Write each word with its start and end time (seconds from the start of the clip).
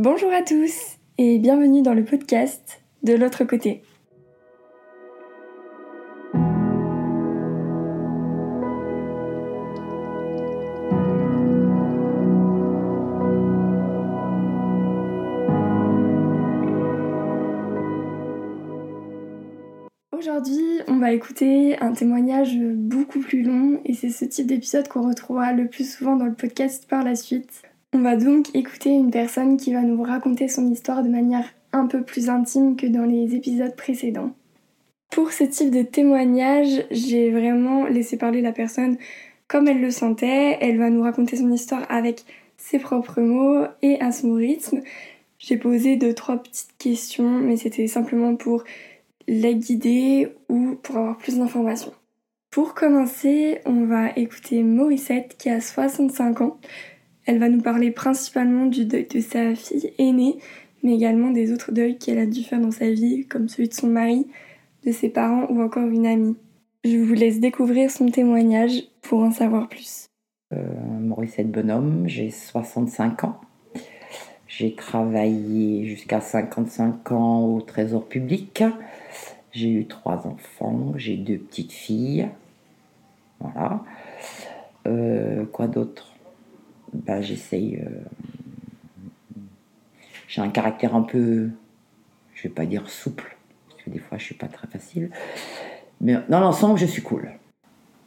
Bonjour 0.00 0.32
à 0.32 0.42
tous 0.42 0.96
et 1.18 1.40
bienvenue 1.40 1.82
dans 1.82 1.92
le 1.92 2.04
podcast 2.04 2.80
de 3.02 3.14
l'autre 3.14 3.42
côté. 3.42 3.82
Aujourd'hui, 20.12 20.60
on 20.86 20.98
va 20.98 21.10
écouter 21.10 21.76
un 21.80 21.90
témoignage 21.92 22.56
beaucoup 22.56 23.18
plus 23.18 23.42
long 23.42 23.80
et 23.84 23.94
c'est 23.94 24.10
ce 24.10 24.26
type 24.26 24.46
d'épisode 24.46 24.86
qu'on 24.86 25.08
retrouvera 25.08 25.52
le 25.52 25.66
plus 25.66 25.92
souvent 25.92 26.14
dans 26.14 26.26
le 26.26 26.34
podcast 26.34 26.86
par 26.88 27.02
la 27.02 27.16
suite. 27.16 27.67
On 27.94 28.00
va 28.00 28.16
donc 28.16 28.54
écouter 28.54 28.90
une 28.90 29.10
personne 29.10 29.56
qui 29.56 29.72
va 29.72 29.80
nous 29.80 30.02
raconter 30.02 30.46
son 30.48 30.70
histoire 30.70 31.02
de 31.02 31.08
manière 31.08 31.46
un 31.72 31.86
peu 31.86 32.02
plus 32.02 32.28
intime 32.28 32.76
que 32.76 32.86
dans 32.86 33.06
les 33.06 33.34
épisodes 33.34 33.74
précédents. 33.76 34.32
Pour 35.10 35.32
ce 35.32 35.44
type 35.44 35.70
de 35.70 35.82
témoignage, 35.82 36.84
j'ai 36.90 37.30
vraiment 37.30 37.86
laissé 37.86 38.18
parler 38.18 38.42
la 38.42 38.52
personne 38.52 38.98
comme 39.46 39.68
elle 39.68 39.80
le 39.80 39.90
sentait. 39.90 40.58
Elle 40.60 40.76
va 40.76 40.90
nous 40.90 41.02
raconter 41.02 41.36
son 41.36 41.50
histoire 41.50 41.86
avec 41.88 42.24
ses 42.58 42.78
propres 42.78 43.22
mots 43.22 43.64
et 43.80 43.98
à 44.00 44.12
son 44.12 44.34
rythme. 44.34 44.82
J'ai 45.38 45.56
posé 45.56 45.96
deux, 45.96 46.12
trois 46.12 46.36
petites 46.36 46.76
questions, 46.78 47.30
mais 47.30 47.56
c'était 47.56 47.86
simplement 47.86 48.36
pour 48.36 48.64
la 49.26 49.54
guider 49.54 50.28
ou 50.50 50.74
pour 50.82 50.98
avoir 50.98 51.16
plus 51.16 51.38
d'informations. 51.38 51.94
Pour 52.50 52.74
commencer, 52.74 53.60
on 53.64 53.86
va 53.86 54.10
écouter 54.16 54.62
Morissette 54.62 55.36
qui 55.38 55.48
a 55.48 55.60
65 55.62 56.40
ans. 56.42 56.58
Elle 57.28 57.40
va 57.40 57.50
nous 57.50 57.60
parler 57.60 57.90
principalement 57.90 58.64
du 58.64 58.86
deuil 58.86 59.06
de 59.06 59.20
sa 59.20 59.54
fille 59.54 59.92
aînée, 59.98 60.38
mais 60.82 60.94
également 60.94 61.30
des 61.30 61.52
autres 61.52 61.72
deuils 61.72 61.98
qu'elle 61.98 62.18
a 62.18 62.24
dû 62.24 62.42
faire 62.42 62.58
dans 62.58 62.70
sa 62.70 62.90
vie, 62.90 63.26
comme 63.26 63.50
celui 63.50 63.68
de 63.68 63.74
son 63.74 63.88
mari, 63.88 64.26
de 64.86 64.92
ses 64.92 65.10
parents 65.10 65.46
ou 65.50 65.60
encore 65.60 65.86
une 65.86 66.06
amie. 66.06 66.36
Je 66.84 66.96
vous 66.96 67.12
laisse 67.12 67.38
découvrir 67.38 67.90
son 67.90 68.06
témoignage 68.08 68.82
pour 69.02 69.20
en 69.20 69.30
savoir 69.30 69.68
plus. 69.68 70.06
Euh, 70.54 70.56
Mauricette 71.00 71.50
Bonhomme, 71.50 72.04
j'ai 72.06 72.30
65 72.30 73.24
ans. 73.24 73.38
J'ai 74.46 74.74
travaillé 74.74 75.84
jusqu'à 75.84 76.22
55 76.22 77.12
ans 77.12 77.44
au 77.44 77.60
Trésor 77.60 78.08
public. 78.08 78.64
J'ai 79.52 79.70
eu 79.70 79.84
trois 79.84 80.26
enfants, 80.26 80.94
j'ai 80.96 81.18
deux 81.18 81.36
petites 81.36 81.72
filles. 81.72 82.30
Voilà. 83.38 83.84
Euh, 84.86 85.44
quoi 85.52 85.66
d'autre? 85.66 86.07
Bah, 86.92 87.20
j'essaye. 87.20 87.76
Euh, 87.76 87.90
j'ai 90.28 90.42
un 90.42 90.50
caractère 90.50 90.94
un 90.94 91.02
peu, 91.02 91.48
je 92.34 92.42
vais 92.42 92.54
pas 92.54 92.66
dire 92.66 92.88
souple, 92.88 93.36
parce 93.68 93.82
que 93.82 93.90
des 93.90 93.98
fois 93.98 94.18
je 94.18 94.24
suis 94.24 94.34
pas 94.34 94.48
très 94.48 94.66
facile. 94.66 95.10
Mais 96.00 96.16
dans 96.28 96.40
l'ensemble, 96.40 96.78
je 96.78 96.86
suis 96.86 97.02
cool. 97.02 97.30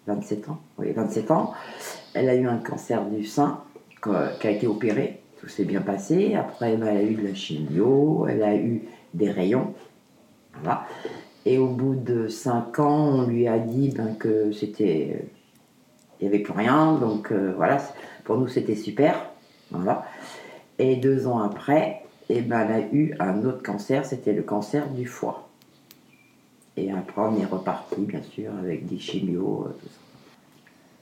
27 0.08 0.50
ans, 0.50 0.62
oui, 0.78 0.92
27 0.92 1.32
ans. 1.32 1.54
Elle 2.14 2.30
a 2.30 2.36
eu 2.36 2.48
un 2.48 2.58
cancer 2.58 3.06
du 3.06 3.24
sein 3.24 3.64
qui 4.02 4.48
a 4.48 4.52
été 4.52 4.68
opéré. 4.68 5.22
Tout 5.40 5.48
s'est 5.48 5.66
bien 5.66 5.82
passé. 5.82 6.36
Après, 6.36 6.74
elle 6.74 6.84
a 6.84 7.02
eu 7.02 7.16
de 7.16 7.28
la 7.28 7.34
chimio, 7.34 8.28
elle 8.28 8.44
a 8.44 8.56
eu 8.56 8.84
des 9.14 9.30
rayons. 9.32 9.74
Voilà. 10.56 10.86
Et 11.46 11.58
au 11.58 11.68
bout 11.68 11.96
de 11.96 12.28
5 12.28 12.80
ans, 12.80 13.20
on 13.20 13.28
lui 13.28 13.48
a 13.48 13.58
dit 13.58 13.90
ben, 13.96 14.16
que 14.16 14.52
c'était. 14.52 15.26
Il 16.20 16.28
n'y 16.28 16.36
avait 16.36 16.44
plus 16.44 16.54
rien. 16.54 16.98
Donc 16.98 17.32
euh, 17.32 17.54
voilà. 17.56 17.80
Pour 18.24 18.38
nous, 18.38 18.48
c'était 18.48 18.76
super. 18.76 19.16
Voilà. 19.72 20.06
Et 20.80 20.96
deux 20.96 21.28
ans 21.28 21.40
après, 21.40 22.04
eh 22.30 22.42
ben, 22.42 22.62
elle 22.62 22.72
a 22.72 22.80
eu 22.92 23.16
un 23.20 23.44
autre 23.44 23.64
cancer, 23.64 24.06
c'était 24.06 24.34
le 24.34 24.42
cancer 24.42 24.88
du 24.90 25.06
foie. 25.06 25.48
Et 26.78 26.92
après, 26.92 27.22
on 27.22 27.40
est 27.40 27.46
reparti, 27.46 28.02
bien 28.02 28.22
sûr, 28.22 28.52
avec 28.60 28.88
des 28.88 28.98
chimios, 28.98 29.66
euh, 29.68 29.78
tout 29.80 29.88
ça. 29.88 30.00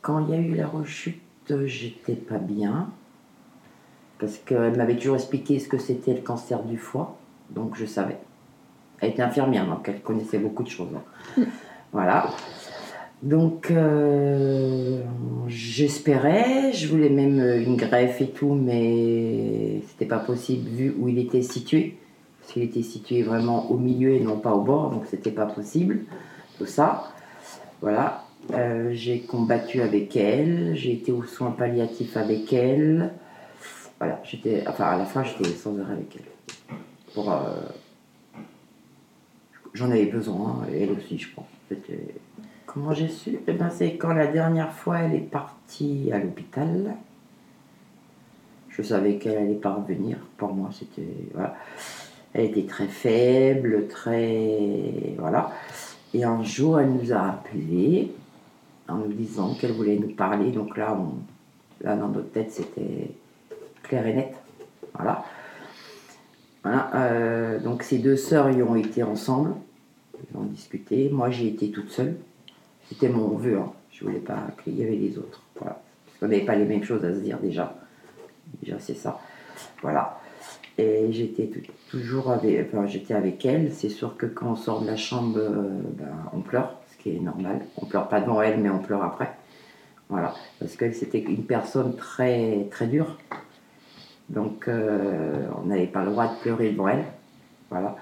Quand 0.02 0.26
il 0.26 0.30
y 0.32 0.34
a 0.34 0.42
eu 0.42 0.56
la 0.56 0.68
rechute, 0.68 1.22
j'étais 1.66 2.16
pas 2.16 2.38
bien. 2.38 2.90
Parce 4.18 4.38
qu'elle 4.38 4.76
m'avait 4.76 4.98
toujours 4.98 5.16
expliqué 5.16 5.60
ce 5.60 5.68
que 5.68 5.78
c'était 5.78 6.14
le 6.14 6.22
cancer 6.22 6.64
du 6.64 6.78
foie. 6.78 7.18
Donc 7.50 7.76
je 7.76 7.86
savais. 7.86 8.18
Elle 9.00 9.12
était 9.12 9.22
infirmière, 9.22 9.66
donc 9.66 9.88
elle 9.88 10.02
connaissait 10.02 10.40
beaucoup 10.40 10.64
de 10.64 10.70
choses. 10.70 10.90
Hein. 10.96 11.42
Mm. 11.42 11.44
Voilà. 11.92 12.30
Donc, 13.22 13.70
euh, 13.70 15.02
j'espérais, 15.48 16.72
je 16.72 16.88
voulais 16.88 17.10
même 17.10 17.40
une 17.40 17.76
greffe 17.76 18.22
et 18.22 18.30
tout, 18.30 18.54
mais 18.54 19.82
c'était 19.88 20.06
pas 20.06 20.20
possible 20.20 20.70
vu 20.70 20.96
où 20.98 21.10
il 21.10 21.20
était 21.20 21.42
situé. 21.42 21.98
Parce 22.40 22.54
qu'il 22.54 22.64
était 22.64 22.82
situé 22.82 23.22
vraiment 23.22 23.70
au 23.70 23.78
milieu 23.78 24.12
et 24.12 24.22
non 24.22 24.40
pas 24.40 24.54
au 24.54 24.62
bord, 24.62 24.90
donc 24.90 25.04
c'était 25.06 25.32
pas 25.32 25.46
possible. 25.46 26.06
Tout 26.58 26.66
ça. 26.66 27.12
Voilà. 27.82 28.24
Euh, 28.54 28.90
j'ai 28.94 29.20
combattu 29.20 29.82
avec 29.82 30.16
elle, 30.16 30.76
j'ai 30.76 30.94
été 30.94 31.12
aux 31.12 31.24
soins 31.24 31.52
palliatifs 31.52 32.18
avec 32.18 32.52
elle. 32.54 33.12
Voilà, 34.00 34.22
j'étais, 34.24 34.64
enfin 34.68 34.86
à 34.86 34.98
la 34.98 35.06
fin 35.06 35.24
j'étais 35.24 35.50
sans 35.50 35.78
arrêt 35.80 35.94
avec 35.94 36.16
elle. 36.16 36.76
Pour, 37.14 37.32
euh, 37.32 37.36
j'en 39.74 39.92
avais 39.92 40.06
besoin, 40.06 40.66
elle 40.74 40.92
aussi 40.92 41.18
je 41.18 41.28
pense. 41.36 41.46
Comment 42.72 42.94
j'ai 42.94 43.08
su? 43.08 43.40
Eh 43.48 43.54
ben, 43.54 43.72
C'est 43.72 43.96
quand 43.96 44.14
la 44.14 44.28
dernière 44.28 44.72
fois 44.72 45.00
elle 45.00 45.16
est 45.16 45.32
partie 45.32 46.12
à 46.14 46.20
l'hôpital. 46.20 46.96
Je 48.70 48.84
savais 48.84 49.16
qu'elle 49.16 49.38
allait 49.40 49.56
pas 49.56 49.74
revenir. 49.74 50.18
Pour 50.38 50.54
moi, 50.54 50.70
c'était. 50.72 51.16
Voilà. 51.34 51.56
Elle 52.34 52.46
était 52.46 52.68
très 52.68 52.86
faible, 52.86 53.88
très. 53.88 55.16
Voilà. 55.18 55.52
Et 56.14 56.24
un 56.24 56.44
jour, 56.44 56.80
elle 56.80 56.92
nous 56.94 57.12
a 57.12 57.20
appelés 57.20 58.12
en 58.88 58.98
nous 58.98 59.14
disant 59.14 59.56
qu'elle 59.56 59.72
voulait 59.72 59.98
nous 59.98 60.14
parler. 60.14 60.52
Donc 60.52 60.78
là, 60.78 60.96
là 61.82 61.96
dans 61.96 62.10
notre 62.10 62.30
tête, 62.30 62.52
c'était 62.52 63.10
clair 63.82 64.06
et 64.06 64.14
net. 64.14 64.36
Voilà. 64.94 65.26
voilà. 66.64 66.92
Euh, 66.94 67.60
donc 67.60 67.82
ces 67.82 67.98
deux 67.98 68.18
sœurs 68.18 68.52
y 68.52 68.62
ont 68.62 68.76
été 68.76 69.02
ensemble. 69.02 69.56
Ils 70.32 70.38
ont 70.38 70.44
discuté. 70.44 71.10
Moi, 71.10 71.32
j'ai 71.32 71.48
été 71.48 71.72
toute 71.72 71.90
seule. 71.90 72.16
C'était 72.90 73.10
mon 73.10 73.30
vœu. 73.30 73.60
Hein. 73.60 73.72
Je 73.92 74.04
voulais 74.04 74.20
pas 74.20 74.48
qu'il 74.64 74.78
y 74.78 74.84
avait 74.84 74.96
les 74.96 75.18
autres. 75.18 75.42
Voilà. 75.56 75.82
Parce 76.06 76.18
qu'on 76.20 76.28
n'avait 76.28 76.46
pas 76.46 76.56
les 76.56 76.66
mêmes 76.66 76.84
choses 76.84 77.06
à 77.06 77.14
se 77.14 77.20
dire 77.20 77.38
déjà. 77.40 77.76
Déjà, 78.62 78.80
c'est 78.80 78.96
ça. 78.96 79.20
Voilà. 79.82 80.20
Et 80.78 81.12
j'étais 81.12 81.50
toujours 81.90 82.32
avec, 82.32 82.68
enfin, 82.68 82.88
j'étais 82.88 83.14
avec 83.14 83.46
elle. 83.46 83.72
C'est 83.74 83.90
sûr 83.90 84.16
que 84.18 84.26
quand 84.26 84.52
on 84.52 84.56
sort 84.56 84.82
de 84.82 84.88
la 84.88 84.96
chambre, 84.96 85.38
euh, 85.38 85.82
ben, 85.98 86.08
on 86.34 86.40
pleure, 86.40 86.76
ce 86.92 87.04
qui 87.04 87.16
est 87.16 87.20
normal. 87.20 87.62
On 87.78 87.86
pleure 87.86 88.08
pas 88.08 88.22
devant 88.22 88.42
elle, 88.42 88.60
mais 88.60 88.70
on 88.70 88.80
pleure 88.80 89.04
après. 89.04 89.32
Voilà. 90.08 90.34
Parce 90.60 90.76
qu'elle, 90.76 90.96
c'était 90.96 91.20
une 91.20 91.44
personne 91.44 91.96
très, 91.96 92.68
très 92.72 92.88
dure. 92.88 93.18
Donc, 94.30 94.68
euh, 94.68 95.48
on 95.62 95.68
n'avait 95.68 95.88
pas 95.88 96.04
le 96.04 96.12
droit 96.12 96.28
de 96.28 96.40
pleurer 96.40 96.72
devant 96.72 96.88
elle. 96.88 97.04
Voilà. 97.70 97.96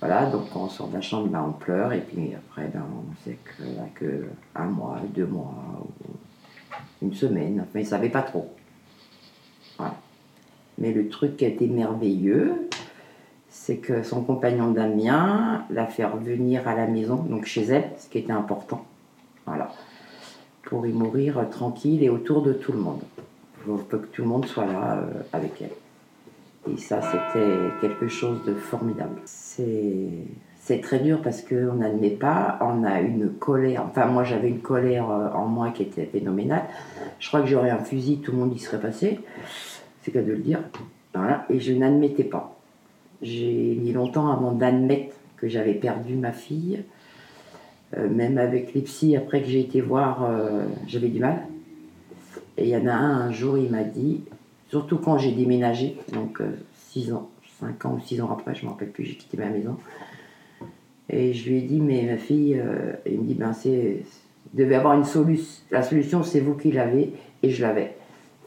Voilà, 0.00 0.26
donc 0.26 0.50
quand 0.50 0.64
on 0.64 0.68
sort 0.68 0.88
de 0.88 0.94
la 0.94 1.02
chambre, 1.02 1.28
ben, 1.28 1.44
on 1.46 1.52
pleure, 1.52 1.92
et 1.92 2.00
puis 2.00 2.34
après, 2.34 2.68
ben, 2.68 2.82
on 2.82 3.14
sait 3.22 3.36
que, 3.44 3.62
que 3.94 4.24
un 4.54 4.64
mois, 4.64 4.98
deux 5.14 5.26
mois, 5.26 5.54
une 7.02 7.12
semaine, 7.12 7.60
enfin, 7.60 7.80
ils 7.80 7.84
ne 7.84 7.88
savaient 7.88 8.08
pas 8.08 8.22
trop. 8.22 8.50
Voilà. 9.76 9.94
Mais 10.78 10.92
le 10.92 11.08
truc 11.08 11.36
qui 11.36 11.44
a 11.44 11.48
été 11.48 11.66
merveilleux, 11.66 12.70
c'est 13.50 13.76
que 13.76 14.02
son 14.02 14.22
compagnon 14.22 14.70
Damien 14.70 15.66
l'a 15.68 15.86
fait 15.86 16.06
revenir 16.06 16.66
à 16.66 16.74
la 16.74 16.86
maison, 16.86 17.16
donc 17.16 17.44
chez 17.44 17.64
elle, 17.64 17.90
ce 17.98 18.08
qui 18.08 18.18
était 18.18 18.32
important. 18.32 18.86
Voilà. 19.44 19.70
Pour 20.62 20.86
y 20.86 20.92
mourir 20.92 21.46
tranquille 21.50 22.02
et 22.02 22.08
autour 22.08 22.42
de 22.42 22.54
tout 22.54 22.72
le 22.72 22.78
monde. 22.78 23.02
Pour 23.64 23.86
que 23.86 23.96
tout 23.96 24.22
le 24.22 24.28
monde 24.28 24.46
soit 24.46 24.64
là 24.64 24.98
euh, 24.98 25.22
avec 25.34 25.60
elle. 25.60 25.72
Et 26.68 26.76
ça, 26.76 27.00
c'était 27.00 27.56
quelque 27.80 28.08
chose 28.08 28.44
de 28.44 28.54
formidable. 28.54 29.20
C'est 29.24 30.80
très 30.82 30.98
dur 30.98 31.20
parce 31.22 31.42
qu'on 31.42 31.74
n'admet 31.74 32.10
pas, 32.10 32.58
on 32.60 32.84
a 32.84 33.00
une 33.00 33.30
colère. 33.30 33.84
Enfin, 33.88 34.06
moi, 34.06 34.24
j'avais 34.24 34.48
une 34.48 34.60
colère 34.60 35.10
euh, 35.10 35.30
en 35.32 35.46
moi 35.46 35.70
qui 35.70 35.82
était 35.82 36.04
phénoménale. 36.04 36.64
Je 37.18 37.28
crois 37.28 37.40
que 37.40 37.46
j'aurais 37.46 37.70
un 37.70 37.78
fusil, 37.78 38.18
tout 38.18 38.30
le 38.32 38.38
monde 38.38 38.54
y 38.54 38.58
serait 38.58 38.80
passé. 38.80 39.20
C'est 40.02 40.12
qu'à 40.12 40.22
de 40.22 40.30
le 40.30 40.38
dire. 40.38 40.60
Voilà. 41.14 41.44
Et 41.50 41.60
je 41.60 41.72
n'admettais 41.72 42.24
pas. 42.24 42.54
J'ai 43.22 43.78
mis 43.82 43.92
longtemps 43.92 44.30
avant 44.30 44.52
d'admettre 44.52 45.14
que 45.38 45.48
j'avais 45.48 45.74
perdu 45.74 46.14
ma 46.14 46.32
fille. 46.32 46.84
Euh, 47.96 48.08
même 48.08 48.38
avec 48.38 48.72
les 48.74 48.82
psys, 48.82 49.16
après 49.16 49.42
que 49.42 49.48
j'ai 49.48 49.60
été 49.60 49.80
voir, 49.80 50.24
euh, 50.24 50.64
j'avais 50.86 51.08
du 51.08 51.18
mal. 51.18 51.38
Et 52.56 52.64
il 52.64 52.68
y 52.68 52.76
en 52.76 52.86
a 52.86 52.92
un, 52.92 53.22
un 53.22 53.32
jour, 53.32 53.58
il 53.58 53.70
m'a 53.70 53.82
dit 53.82 54.20
Surtout 54.70 54.98
quand 54.98 55.18
j'ai 55.18 55.32
déménagé, 55.32 55.96
donc 56.12 56.40
6 56.74 57.10
euh, 57.10 57.16
ans, 57.16 57.28
5 57.58 57.86
ans 57.86 57.94
ou 57.96 58.00
6 58.00 58.20
ans 58.20 58.30
après, 58.30 58.54
je 58.54 58.62
ne 58.62 58.66
me 58.66 58.70
rappelle 58.70 58.90
plus, 58.90 59.04
j'ai 59.04 59.16
quitté 59.16 59.36
ma 59.36 59.48
maison. 59.48 59.76
Et 61.08 61.32
je 61.32 61.50
lui 61.50 61.58
ai 61.58 61.62
dit, 61.62 61.80
mais 61.80 62.04
ma 62.04 62.16
fille, 62.16 62.56
euh, 62.56 62.92
il 63.04 63.18
me 63.18 63.24
dit, 63.24 63.34
ben 63.34 63.52
c'est, 63.52 64.04
devait 64.54 64.76
avoir 64.76 64.94
une 64.94 65.04
solution. 65.04 65.64
La 65.72 65.82
solution, 65.82 66.22
c'est 66.22 66.38
vous 66.38 66.54
qui 66.54 66.70
l'avez, 66.70 67.12
et 67.42 67.50
je 67.50 67.62
l'avais. 67.62 67.96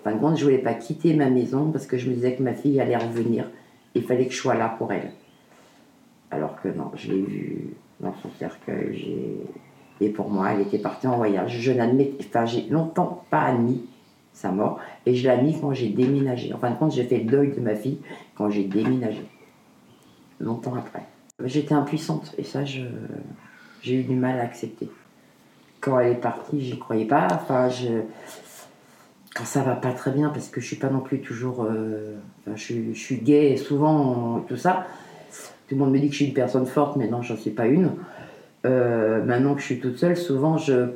fin 0.05 0.13
de 0.13 0.19
compte, 0.19 0.37
je 0.37 0.45
voulais 0.45 0.59
pas 0.59 0.73
quitter 0.73 1.13
ma 1.13 1.29
maison 1.29 1.71
parce 1.71 1.85
que 1.85 1.97
je 1.97 2.09
me 2.09 2.15
disais 2.15 2.35
que 2.35 2.41
ma 2.41 2.53
fille 2.53 2.79
allait 2.79 2.95
revenir. 2.95 3.49
Il 3.93 4.03
fallait 4.03 4.25
que 4.25 4.33
je 4.33 4.39
sois 4.39 4.55
là 4.55 4.73
pour 4.77 4.93
elle. 4.93 5.11
Alors 6.31 6.61
que 6.61 6.69
non, 6.69 6.89
je 6.95 7.11
l'ai 7.11 7.21
vue 7.21 7.73
dans 7.99 8.15
son 8.21 8.29
cercueil. 8.39 9.39
Et 9.99 10.07
pour 10.07 10.29
moi, 10.29 10.53
elle 10.53 10.61
était 10.61 10.79
partie 10.79 11.05
en 11.05 11.17
voyage. 11.17 11.59
Je 11.59 11.73
n'admets, 11.73 12.11
enfin, 12.21 12.45
j'ai 12.45 12.61
longtemps 12.69 13.25
pas 13.29 13.41
admis 13.41 13.81
sa 14.33 14.51
mort. 14.51 14.79
Et 15.05 15.15
je 15.15 15.23
l'ai 15.23 15.29
admis 15.29 15.59
quand 15.59 15.73
j'ai 15.73 15.89
déménagé. 15.89 16.53
En 16.53 16.57
fin 16.57 16.71
de 16.71 16.75
compte, 16.75 16.93
j'ai 16.93 17.03
fait 17.03 17.19
le 17.19 17.25
deuil 17.25 17.51
de 17.51 17.59
ma 17.59 17.75
fille 17.75 17.99
quand 18.35 18.49
j'ai 18.49 18.63
déménagé. 18.63 19.25
Longtemps 20.39 20.75
après. 20.75 21.03
J'étais 21.43 21.73
impuissante. 21.73 22.33
Et 22.37 22.43
ça, 22.43 22.63
j'ai 22.65 22.85
eu 23.85 24.03
du 24.03 24.15
mal 24.15 24.39
à 24.39 24.43
accepter. 24.43 24.89
Quand 25.79 25.99
elle 25.99 26.13
est 26.13 26.21
partie, 26.21 26.61
j'y 26.61 26.77
croyais 26.79 27.05
pas. 27.05 27.27
Enfin, 27.31 27.69
je, 27.69 28.01
quand 29.33 29.45
ça 29.45 29.63
va 29.63 29.75
pas 29.75 29.91
très 29.91 30.11
bien, 30.11 30.29
parce 30.29 30.47
que 30.47 30.61
je 30.61 30.67
suis 30.67 30.75
pas 30.75 30.89
non 30.89 30.99
plus 30.99 31.21
toujours. 31.21 31.63
Euh, 31.63 32.15
je, 32.55 32.93
suis 32.93 33.17
gay 33.17 33.57
souvent, 33.57 34.45
tout 34.47 34.57
ça. 34.57 34.85
Tout 35.67 35.75
le 35.75 35.77
monde 35.77 35.91
me 35.91 35.99
dit 35.99 36.07
que 36.07 36.11
je 36.11 36.17
suis 36.17 36.27
une 36.27 36.33
personne 36.33 36.65
forte, 36.65 36.97
mais 36.97 37.07
non, 37.07 37.21
j'en 37.21 37.37
suis 37.37 37.51
pas 37.51 37.67
une. 37.67 37.91
Euh, 38.65 39.23
maintenant 39.23 39.55
que 39.55 39.61
je 39.61 39.65
suis 39.65 39.79
toute 39.79 39.97
seule, 39.97 40.15
souvent 40.15 40.57
je, 40.57 40.91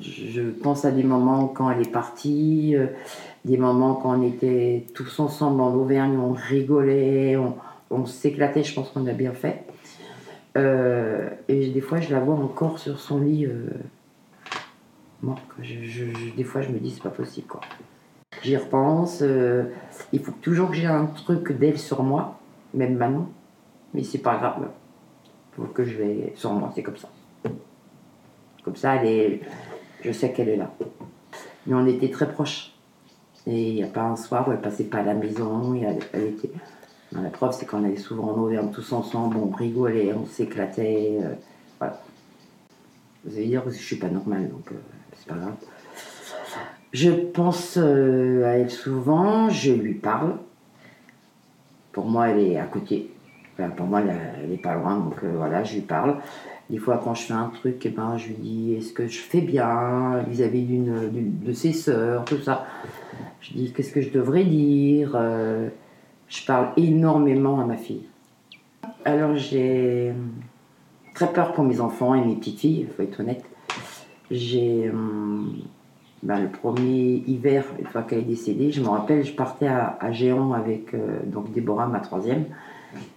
je 0.00 0.42
pense 0.50 0.84
à 0.84 0.90
des 0.90 1.02
moments 1.02 1.48
quand 1.48 1.70
elle 1.70 1.80
est 1.80 1.90
partie, 1.90 2.76
euh, 2.76 2.86
des 3.44 3.56
moments 3.56 3.94
quand 3.94 4.18
on 4.18 4.22
était 4.22 4.86
tous 4.94 5.20
ensemble 5.20 5.60
en 5.60 5.74
Auvergne, 5.74 6.18
on 6.18 6.32
rigolait, 6.32 7.36
on, 7.90 8.06
s'éclatait, 8.06 8.62
je 8.62 8.74
pense 8.74 8.90
qu'on 8.90 9.06
a 9.06 9.12
bien 9.12 9.32
fait. 9.32 9.64
et 10.56 11.70
des 11.70 11.80
fois, 11.80 12.00
je 12.00 12.12
la 12.12 12.20
vois 12.20 12.34
encore 12.34 12.78
sur 12.78 12.98
son 12.98 13.20
lit 13.20 13.46
des 16.36 16.44
fois, 16.44 16.62
je 16.62 16.68
me 16.68 16.78
dis, 16.78 16.90
c'est 16.90 17.02
pas 17.02 17.10
possible. 17.10 17.48
J'y 18.42 18.56
repense. 18.56 19.20
Euh, 19.22 19.64
il 20.12 20.20
faut 20.20 20.34
toujours 20.42 20.70
que 20.70 20.76
j'ai 20.76 20.86
un 20.86 21.06
truc 21.06 21.52
d'elle 21.52 21.78
sur 21.78 22.02
moi, 22.02 22.38
même 22.74 22.96
maintenant. 22.96 23.28
Mais 23.94 24.02
c'est 24.02 24.18
pas 24.18 24.36
grave. 24.36 24.68
Il 25.52 25.56
faut 25.56 25.72
que 25.72 25.84
je 25.84 25.96
vais 25.96 26.32
sur 26.36 26.52
moi, 26.52 26.70
c'est 26.74 26.82
comme 26.82 26.96
ça. 26.96 27.08
Comme 28.62 28.76
ça, 28.76 28.96
elle 28.96 29.06
est, 29.06 29.40
je 30.02 30.12
sais 30.12 30.32
qu'elle 30.32 30.48
est 30.48 30.56
là. 30.56 30.70
Mais 31.66 31.74
on 31.74 31.86
était 31.86 32.10
très 32.10 32.30
proches. 32.30 32.72
Et 33.46 33.68
il 33.68 33.74
n'y 33.74 33.82
a 33.82 33.88
pas 33.88 34.02
un 34.02 34.16
soir 34.16 34.48
où 34.48 34.52
elle 34.52 34.60
passait 34.60 34.84
pas 34.84 34.98
à 34.98 35.02
la 35.02 35.14
maison. 35.14 35.74
Elle, 35.74 36.24
était. 36.24 36.50
la 37.12 37.30
preuve, 37.30 37.52
c'est 37.52 37.66
qu'on 37.66 37.84
allait 37.84 37.96
souvent 37.96 38.30
en 38.30 38.38
Auvergne 38.38 38.70
tous 38.72 38.92
ensemble, 38.92 39.36
on 39.36 39.50
rigolait, 39.50 40.12
on 40.12 40.26
s'éclatait. 40.26 41.18
Euh, 41.22 41.34
voilà. 41.78 42.00
Vous 43.24 43.36
allez 43.36 43.46
dire 43.46 43.64
que 43.64 43.70
je 43.70 43.78
suis 43.78 43.96
pas 43.96 44.08
normale, 44.08 44.48
donc. 44.48 44.72
Euh, 44.72 45.34
je 46.92 47.10
pense 47.10 47.78
euh, 47.78 48.44
à 48.44 48.58
elle 48.58 48.70
souvent, 48.70 49.48
je 49.48 49.72
lui 49.72 49.94
parle. 49.94 50.36
Pour 51.92 52.06
moi, 52.06 52.28
elle 52.28 52.40
est 52.40 52.58
à 52.58 52.64
côté. 52.64 53.10
pour 53.76 53.86
moi, 53.86 54.02
elle 54.02 54.50
n'est 54.50 54.56
pas 54.56 54.74
loin, 54.74 54.98
donc 54.98 55.24
voilà, 55.24 55.64
je 55.64 55.74
lui 55.74 55.80
parle. 55.80 56.18
Des 56.70 56.78
fois, 56.78 57.00
quand 57.02 57.14
je 57.14 57.22
fais 57.22 57.32
un 57.32 57.48
truc, 57.48 57.84
eh 57.86 57.90
ben, 57.90 58.16
je 58.16 58.28
lui 58.28 58.34
dis 58.34 58.74
est-ce 58.74 58.92
que 58.92 59.06
je 59.06 59.18
fais 59.18 59.40
bien 59.40 60.18
vis-à-vis 60.28 60.64
d'une 60.64 61.38
de 61.40 61.52
ses 61.52 61.72
sœurs, 61.72 62.24
tout 62.24 62.38
ça. 62.38 62.66
Je 63.40 63.52
dis 63.52 63.72
qu'est-ce 63.72 63.92
que 63.92 64.00
je 64.00 64.10
devrais 64.10 64.44
dire. 64.44 65.12
Euh, 65.14 65.68
je 66.28 66.44
parle 66.44 66.70
énormément 66.76 67.60
à 67.60 67.64
ma 67.64 67.76
fille. 67.76 68.06
Alors, 69.04 69.36
j'ai 69.36 70.12
très 71.14 71.32
peur 71.32 71.52
pour 71.52 71.62
mes 71.62 71.80
enfants 71.80 72.14
et 72.14 72.24
mes 72.24 72.34
petites 72.34 72.58
filles, 72.58 72.80
il 72.80 72.88
faut 72.88 73.02
être 73.02 73.20
honnête. 73.20 73.44
J'ai. 74.30 74.90
Ben, 76.22 76.40
le 76.40 76.48
premier 76.48 77.22
hiver, 77.28 77.64
une 77.78 77.86
fois 77.86 78.02
qu'elle 78.02 78.20
est 78.20 78.22
décédée, 78.22 78.72
je 78.72 78.80
me 78.80 78.88
rappelle, 78.88 79.24
je 79.24 79.32
partais 79.32 79.68
à, 79.68 80.10
Géant 80.10 80.54
avec 80.54 80.92
euh, 80.92 81.20
donc 81.24 81.52
Déborah, 81.52 81.86
ma 81.86 82.00
troisième, 82.00 82.46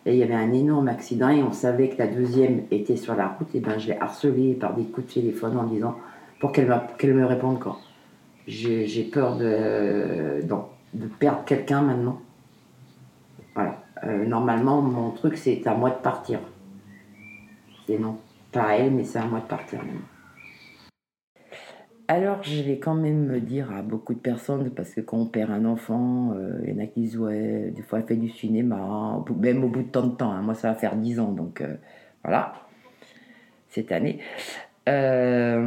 et 0.06 0.14
il 0.14 0.18
y 0.18 0.24
avait 0.24 0.36
un 0.36 0.52
énorme 0.52 0.88
accident 0.88 1.30
et 1.30 1.44
on 1.44 1.52
savait 1.52 1.90
que 1.90 1.98
la 1.98 2.08
deuxième 2.08 2.64
était 2.72 2.98
sur 2.98 3.16
la 3.16 3.28
route, 3.28 3.54
et 3.54 3.60
ben 3.60 3.78
je 3.78 3.88
l'ai 3.88 3.98
harcelée 4.00 4.54
par 4.54 4.76
des 4.76 4.84
coups 4.84 5.08
de 5.08 5.14
téléphone 5.14 5.58
en 5.58 5.64
disant 5.64 5.96
pour 6.40 6.52
qu'elle 6.52 6.68
me 6.68 7.26
réponde 7.26 7.60
quand. 7.60 7.78
J'ai 8.48 9.10
peur 9.12 9.38
de, 9.38 10.42
de 10.94 11.06
perdre 11.20 11.44
quelqu'un 11.46 11.82
maintenant. 11.82 12.20
Voilà. 13.54 13.84
Euh, 14.06 14.26
normalement, 14.26 14.82
mon 14.82 15.12
truc, 15.12 15.38
c'est 15.38 15.66
à 15.68 15.76
moi 15.76 15.90
de 15.90 15.96
partir. 15.96 16.40
C'est 17.86 18.00
non, 18.00 18.18
pas 18.52 18.64
à 18.64 18.74
elle, 18.76 18.92
mais 18.92 19.04
c'est 19.04 19.20
à 19.20 19.26
moi 19.26 19.40
de 19.40 19.46
partir 19.46 19.80
maintenant. 19.80 20.00
Alors, 22.12 22.42
je 22.42 22.64
vais 22.64 22.80
quand 22.80 22.96
même 22.96 23.40
dire 23.40 23.72
à 23.72 23.84
beaucoup 23.84 24.16
de 24.16 24.20
personnes, 24.20 24.72
parce 24.72 24.96
que 24.96 25.02
quand 25.02 25.18
on 25.18 25.26
perd 25.28 25.52
un 25.52 25.64
enfant, 25.64 26.34
euh, 26.34 26.60
il 26.64 26.74
y 26.74 26.76
en 26.76 26.84
a 26.84 26.88
qui 26.88 27.02
disent, 27.02 27.18
ouais, 27.20 27.72
des 27.76 27.84
fois, 27.84 28.00
elle 28.00 28.06
fait 28.06 28.16
du 28.16 28.30
cinéma, 28.30 29.24
même 29.38 29.64
au 29.64 29.68
bout 29.68 29.84
de 29.84 29.90
tant 29.90 30.08
de 30.08 30.16
temps. 30.16 30.32
Hein. 30.32 30.42
moi, 30.42 30.56
ça 30.56 30.70
va 30.70 30.74
faire 30.74 30.96
10 30.96 31.20
ans, 31.20 31.32
donc 31.32 31.62
euh, 31.62 31.76
voilà, 32.24 32.54
cette 33.68 33.92
année. 33.92 34.18
Euh, 34.90 35.62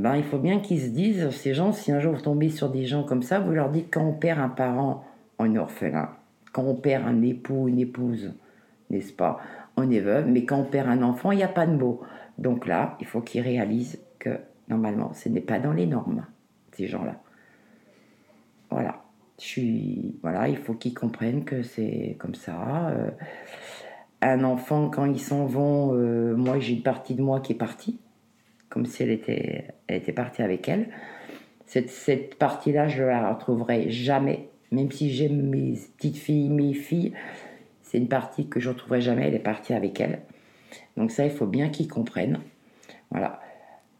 ben, 0.00 0.16
il 0.16 0.24
faut 0.24 0.38
bien 0.38 0.58
qu'ils 0.58 0.80
se 0.80 0.88
disent, 0.88 1.30
ces 1.30 1.54
gens, 1.54 1.70
si 1.70 1.92
un 1.92 2.00
jour 2.00 2.14
vous 2.14 2.22
tombez 2.22 2.48
sur 2.48 2.70
des 2.70 2.86
gens 2.86 3.04
comme 3.04 3.22
ça, 3.22 3.38
vous 3.38 3.52
leur 3.52 3.70
dites 3.70 3.86
quand 3.94 4.04
on 4.04 4.14
perd 4.14 4.40
un 4.40 4.48
parent, 4.48 5.04
on 5.38 5.54
est 5.54 5.58
orphelin. 5.58 6.08
Quand 6.52 6.64
on 6.64 6.74
perd 6.74 7.06
un 7.06 7.22
époux, 7.22 7.68
une 7.68 7.78
épouse, 7.78 8.34
n'est-ce 8.90 9.12
pas, 9.12 9.38
on 9.76 9.88
est 9.92 10.00
veuve. 10.00 10.26
Mais 10.26 10.44
quand 10.44 10.58
on 10.58 10.64
perd 10.64 10.88
un 10.88 11.02
enfant, 11.02 11.30
il 11.30 11.36
n'y 11.36 11.44
a 11.44 11.48
pas 11.48 11.66
de 11.66 11.76
mots. 11.76 12.00
Donc 12.38 12.66
là, 12.66 12.96
il 12.98 13.06
faut 13.06 13.20
qu'ils 13.20 13.42
réalisent 13.42 14.00
Normalement, 14.68 15.12
ce 15.12 15.28
n'est 15.28 15.40
pas 15.40 15.58
dans 15.58 15.72
les 15.72 15.86
normes, 15.86 16.24
ces 16.72 16.86
gens-là. 16.86 17.20
Voilà. 18.70 19.02
Je 19.40 19.44
suis, 19.44 20.14
voilà, 20.22 20.48
il 20.48 20.56
faut 20.56 20.74
qu'ils 20.74 20.94
comprennent 20.94 21.44
que 21.44 21.62
c'est 21.62 22.16
comme 22.18 22.34
ça. 22.36 22.88
Euh, 22.90 23.10
un 24.22 24.44
enfant, 24.44 24.88
quand 24.88 25.06
ils 25.06 25.20
s'en 25.20 25.44
vont, 25.44 25.94
euh, 25.94 26.34
moi 26.36 26.60
j'ai 26.60 26.74
une 26.74 26.82
partie 26.82 27.14
de 27.14 27.22
moi 27.22 27.40
qui 27.40 27.52
est 27.52 27.56
partie, 27.56 27.98
comme 28.68 28.86
si 28.86 29.02
elle 29.02 29.10
était, 29.10 29.74
elle 29.88 29.96
était 29.96 30.12
partie 30.12 30.42
avec 30.42 30.68
elle. 30.68 30.88
Cette, 31.66 31.90
cette 31.90 32.36
partie-là, 32.36 32.86
je 32.86 33.02
la 33.02 33.32
retrouverai 33.32 33.90
jamais, 33.90 34.48
même 34.70 34.90
si 34.90 35.10
j'aime 35.10 35.42
mes 35.42 35.78
petites 35.96 36.16
filles, 36.16 36.48
mes 36.48 36.72
filles, 36.72 37.12
c'est 37.82 37.98
une 37.98 38.08
partie 38.08 38.48
que 38.48 38.60
je 38.60 38.68
ne 38.68 38.74
retrouverai 38.74 39.00
jamais, 39.00 39.26
elle 39.26 39.34
est 39.34 39.40
partie 39.40 39.74
avec 39.74 40.00
elle. 40.00 40.20
Donc 40.96 41.10
ça, 41.10 41.24
il 41.24 41.30
faut 41.30 41.46
bien 41.46 41.70
qu'ils 41.70 41.88
comprennent. 41.88 42.40
Voilà. 43.10 43.40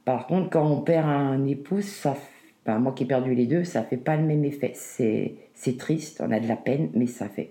Par 0.05 0.27
contre, 0.27 0.51
quand 0.51 0.67
on 0.67 0.81
perd 0.83 1.09
un 1.09 1.47
époux, 1.47 1.81
ça, 1.81 2.17
moi 2.67 2.93
qui 2.93 3.05
ai 3.05 3.07
perdu 3.07 3.35
les 3.35 3.47
deux, 3.47 3.65
ça 3.65 3.83
fait 3.83 3.97
pas 3.97 4.17
le 4.17 4.25
même 4.25 4.45
effet. 4.45 4.73
C'est 4.75 5.79
triste, 5.79 6.23
on 6.25 6.31
a 6.31 6.41
de 6.41 6.49
la 6.49 6.57
peine, 6.57 6.91
mais 6.95 7.07
ça 7.07 7.29
fait. 7.29 7.51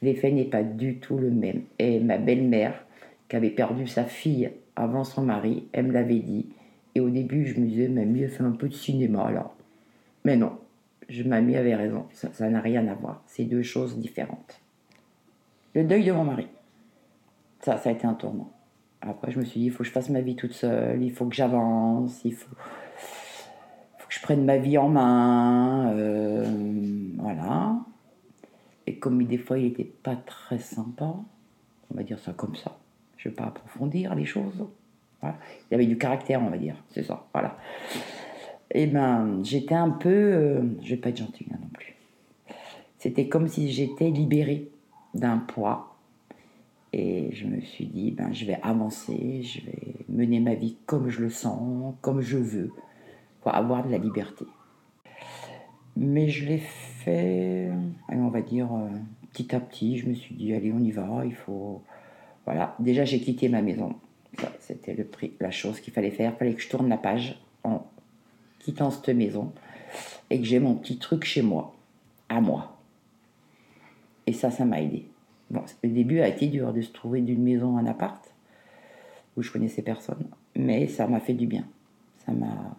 L'effet 0.00 0.30
n'est 0.30 0.44
pas 0.44 0.62
du 0.62 0.98
tout 0.98 1.16
le 1.16 1.30
même. 1.30 1.62
Et 1.78 2.00
ma 2.00 2.18
belle-mère, 2.18 2.84
qui 3.28 3.36
avait 3.36 3.50
perdu 3.50 3.86
sa 3.86 4.04
fille 4.04 4.50
avant 4.76 5.04
son 5.04 5.22
mari, 5.22 5.68
elle 5.72 5.86
me 5.86 5.92
l'avait 5.92 6.18
dit. 6.18 6.46
Et 6.94 7.00
au 7.00 7.08
début, 7.08 7.46
je 7.46 7.58
me 7.58 7.66
disais, 7.66 7.88
mais 7.88 8.04
mieux 8.04 8.28
fait 8.28 8.42
un 8.42 8.52
peu 8.52 8.68
de 8.68 8.74
cinéma 8.74 9.24
alors. 9.24 9.56
Mais 10.24 10.36
non, 10.36 10.58
je, 11.08 11.22
mamie 11.22 11.56
avait 11.56 11.74
raison, 11.74 12.06
ça 12.12 12.48
n'a 12.48 12.60
rien 12.60 12.86
à 12.88 12.94
voir. 12.94 13.22
C'est 13.26 13.44
deux 13.44 13.62
choses 13.62 13.98
différentes. 13.98 14.60
Le 15.74 15.84
deuil 15.84 16.04
de 16.04 16.12
mon 16.12 16.24
mari. 16.24 16.46
Ça, 17.60 17.78
ça 17.78 17.88
a 17.88 17.92
été 17.92 18.06
un 18.06 18.14
tournant. 18.14 18.50
Après, 19.08 19.32
je 19.32 19.38
me 19.38 19.44
suis 19.44 19.60
dit, 19.60 19.66
il 19.66 19.72
faut 19.72 19.82
que 19.82 19.88
je 19.88 19.92
fasse 19.92 20.10
ma 20.10 20.20
vie 20.20 20.36
toute 20.36 20.52
seule, 20.52 21.02
il 21.02 21.10
faut 21.10 21.26
que 21.26 21.34
j'avance, 21.34 22.24
il 22.24 22.34
faut, 22.34 22.54
que 22.54 24.14
je 24.14 24.20
prenne 24.20 24.44
ma 24.44 24.58
vie 24.58 24.78
en 24.78 24.88
main. 24.88 25.92
Euh, 25.92 26.44
voilà. 27.18 27.76
Et 28.86 28.98
comme 28.98 29.24
des 29.24 29.38
fois, 29.38 29.58
il 29.58 29.64
n'était 29.64 29.84
pas 29.84 30.16
très 30.16 30.58
sympa, 30.58 31.14
on 31.90 31.94
va 31.96 32.02
dire 32.04 32.18
ça 32.18 32.32
comme 32.32 32.54
ça, 32.54 32.78
je 33.16 33.28
ne 33.28 33.32
vais 33.32 33.36
pas 33.36 33.46
approfondir 33.46 34.14
les 34.14 34.24
choses. 34.24 34.64
Il 35.70 35.74
avait 35.74 35.86
du 35.86 35.98
caractère, 35.98 36.42
on 36.42 36.50
va 36.50 36.58
dire, 36.58 36.74
c'est 36.90 37.04
ça, 37.04 37.26
voilà. 37.32 37.56
Et 38.74 38.84
eh 38.84 38.86
ben, 38.86 39.40
j'étais 39.44 39.74
un 39.74 39.90
peu, 39.90 40.08
euh, 40.08 40.62
je 40.82 40.90
vais 40.90 40.96
pas 40.96 41.10
être 41.10 41.18
gentille 41.18 41.46
non 41.50 41.68
plus. 41.72 41.94
C'était 42.98 43.28
comme 43.28 43.46
si 43.46 43.70
j'étais 43.70 44.10
libérée 44.10 44.70
d'un 45.14 45.38
poids 45.38 45.91
et 46.92 47.30
je 47.32 47.46
me 47.46 47.60
suis 47.60 47.86
dit, 47.86 48.10
ben, 48.10 48.32
je 48.32 48.44
vais 48.44 48.58
avancer, 48.62 49.42
je 49.42 49.64
vais 49.64 49.94
mener 50.08 50.40
ma 50.40 50.54
vie 50.54 50.76
comme 50.84 51.08
je 51.08 51.22
le 51.22 51.30
sens, 51.30 51.94
comme 52.02 52.20
je 52.20 52.36
veux, 52.36 52.70
pour 53.40 53.54
avoir 53.54 53.84
de 53.84 53.90
la 53.90 53.98
liberté. 53.98 54.44
Mais 55.96 56.28
je 56.28 56.46
l'ai 56.46 56.58
fait, 56.58 57.70
on 58.08 58.28
va 58.28 58.42
dire, 58.42 58.72
euh, 58.72 58.88
petit 59.32 59.54
à 59.54 59.60
petit. 59.60 59.98
Je 59.98 60.08
me 60.08 60.14
suis 60.14 60.34
dit, 60.34 60.52
allez, 60.54 60.72
on 60.72 60.80
y 60.80 60.90
va, 60.90 61.22
il 61.24 61.34
faut. 61.34 61.82
Voilà, 62.44 62.74
déjà 62.78 63.04
j'ai 63.04 63.20
quitté 63.20 63.48
ma 63.48 63.62
maison. 63.62 63.94
C'était 64.60 64.94
le 64.94 65.04
prix, 65.04 65.32
la 65.40 65.50
chose 65.50 65.80
qu'il 65.80 65.92
fallait 65.92 66.10
faire. 66.10 66.32
Il 66.34 66.38
fallait 66.38 66.54
que 66.54 66.62
je 66.62 66.68
tourne 66.68 66.88
la 66.88 66.96
page 66.96 67.40
en 67.64 67.86
quittant 68.58 68.90
cette 68.90 69.14
maison 69.14 69.52
et 70.30 70.38
que 70.38 70.44
j'ai 70.44 70.58
mon 70.58 70.74
petit 70.74 70.98
truc 70.98 71.24
chez 71.24 71.42
moi, 71.42 71.74
à 72.28 72.40
moi. 72.40 72.78
Et 74.26 74.32
ça, 74.32 74.50
ça 74.50 74.64
m'a 74.64 74.80
aidé. 74.80 75.06
Bon, 75.52 75.62
le 75.84 75.90
début 75.90 76.20
a 76.20 76.28
été 76.28 76.46
dur 76.48 76.72
de 76.72 76.80
se 76.80 76.90
trouver 76.90 77.20
d'une 77.20 77.42
maison 77.42 77.76
à 77.76 77.80
un 77.80 77.86
appart 77.86 78.34
où 79.36 79.42
je 79.42 79.52
connaissais 79.52 79.82
personne, 79.82 80.26
mais 80.56 80.86
ça 80.88 81.06
m'a 81.06 81.20
fait 81.20 81.34
du 81.34 81.46
bien. 81.46 81.64
Ça 82.24 82.32
m'a. 82.32 82.76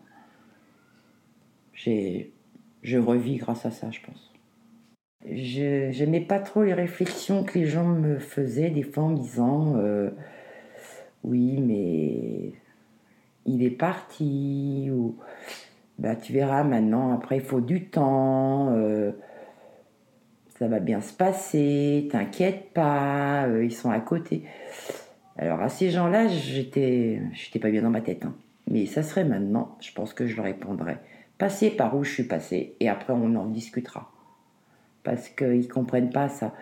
Je 1.76 2.98
revis 2.98 3.38
grâce 3.38 3.66
à 3.66 3.72
ça, 3.72 3.92
je 3.92 4.00
pense. 4.02 4.34
Je 5.30 6.00
n'aimais 6.00 6.22
pas 6.22 6.40
trop 6.40 6.64
les 6.64 6.74
réflexions 6.74 7.44
que 7.44 7.60
les 7.60 7.66
gens 7.68 7.86
me 7.86 8.18
faisaient, 8.18 8.72
des 8.72 8.84
fois 8.84 9.04
en 9.04 9.10
me 9.10 9.18
disant 9.18 9.76
euh, 9.78 10.10
Oui, 11.24 11.62
mais 11.62 12.54
il 13.46 13.64
est 13.64 13.70
parti, 13.70 14.90
ou 14.92 15.16
bah, 16.00 16.16
tu 16.16 16.34
verras 16.34 16.64
maintenant, 16.64 17.14
après 17.14 17.38
il 17.38 17.44
faut 17.44 17.62
du 17.62 17.86
temps, 17.86 18.70
euh, 18.72 19.12
ça 20.64 20.70
va 20.70 20.80
bien 20.80 21.02
se 21.02 21.12
passer, 21.12 22.08
t'inquiète 22.10 22.72
pas, 22.74 23.48
euh, 23.48 23.66
ils 23.66 23.74
sont 23.74 23.92
à 23.92 24.00
côté. 24.00 24.44
Alors 25.38 25.60
à 25.60 25.68
ces 25.68 25.92
gens-là, 25.92 26.30
j'étais, 26.30 27.22
j'étais 27.34 27.60
pas 27.60 27.70
bien 27.70 27.82
dans 27.82 27.90
ma 27.90 28.00
tête. 28.00 28.24
Hein. 28.24 28.34
Mais 28.72 28.86
ça 28.86 29.04
serait 29.04 29.26
maintenant, 29.26 29.78
je 29.82 29.92
pense 29.92 30.14
que 30.14 30.26
je 30.26 30.38
leur 30.38 30.46
répondrais. 30.46 31.00
Passez 31.38 31.70
par 31.70 31.98
où 31.98 32.06
je 32.06 32.12
suis 32.14 32.24
passé 32.24 32.78
et 32.80 32.88
après 32.88 33.12
on 33.12 33.36
en 33.36 33.48
discutera. 33.48 34.10
Parce 35.04 35.28
qu'ils 35.28 35.68
comprennent 35.68 36.12
pas 36.12 36.30
ça. 36.30 36.54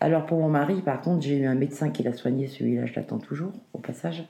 Alors 0.00 0.24
pour 0.24 0.40
mon 0.40 0.48
mari, 0.48 0.80
par 0.80 1.02
contre, 1.02 1.26
j'ai 1.26 1.36
eu 1.36 1.44
un 1.44 1.56
médecin 1.56 1.90
qui 1.90 2.02
l'a 2.04 2.14
soigné, 2.14 2.46
celui-là 2.46 2.86
je 2.86 2.94
l'attends 2.94 3.18
toujours, 3.18 3.52
au 3.74 3.78
passage, 3.78 4.24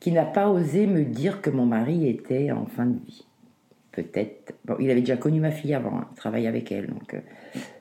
qui 0.00 0.10
n'a 0.10 0.24
pas 0.24 0.48
osé 0.48 0.86
me 0.86 1.04
dire 1.04 1.42
que 1.42 1.50
mon 1.50 1.66
mari 1.66 2.08
était 2.08 2.50
en 2.50 2.64
fin 2.64 2.86
de 2.86 2.98
vie. 3.04 3.27
Peut-être. 3.98 4.54
Bon, 4.64 4.76
il 4.78 4.88
avait 4.92 5.00
déjà 5.00 5.16
connu 5.16 5.40
ma 5.40 5.50
fille 5.50 5.74
avant, 5.74 5.98
hein, 5.98 6.32
il 6.36 6.46
avec 6.46 6.70
elle, 6.70 6.86
donc 6.86 7.14
euh, 7.14 7.20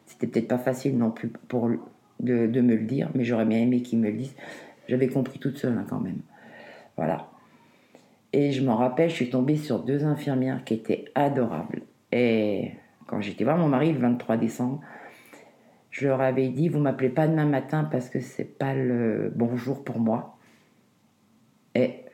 c'était 0.07 0.25
peut-être 0.25 0.47
pas 0.47 0.57
facile 0.57 0.97
non 0.97 1.11
plus 1.11 1.27
pour 1.29 1.69
de, 2.19 2.47
me 2.47 2.75
le 2.75 2.85
dire, 2.85 3.11
mais 3.13 3.23
j'aurais 3.23 3.45
bien 3.45 3.59
aimé 3.59 3.83
qu'il 3.83 3.99
me 3.99 4.09
le 4.09 4.17
dise. 4.17 4.35
J'avais 4.89 5.09
compris 5.09 5.37
toute 5.37 5.59
seule 5.59 5.77
hein, 5.77 5.85
quand 5.87 5.99
même. 5.99 6.21
Voilà. 6.95 7.29
Et 8.33 8.51
je 8.51 8.63
m'en 8.63 8.77
rappelle, 8.77 9.11
je 9.11 9.13
suis 9.13 9.29
tombée 9.29 9.57
sur 9.57 9.83
deux 9.83 10.05
infirmières 10.05 10.63
qui 10.63 10.73
étaient 10.73 11.05
adorables. 11.13 11.83
Et 12.11 12.71
quand 13.05 13.21
j'étais 13.21 13.43
voir 13.43 13.59
mon 13.59 13.67
mari 13.67 13.93
le 13.93 13.99
23 13.99 14.37
décembre, 14.37 14.81
je 15.91 16.07
leur 16.07 16.19
avais 16.19 16.49
dit 16.49 16.67
Vous 16.67 16.79
m'appelez 16.79 17.09
pas 17.09 17.27
demain 17.27 17.45
matin 17.45 17.83
parce 17.83 18.09
que 18.09 18.21
c'est 18.21 18.57
pas 18.57 18.73
le 18.73 19.31
bon 19.35 19.55
jour 19.55 19.83
pour 19.83 19.99
moi. 19.99 20.39
Et 21.75 22.05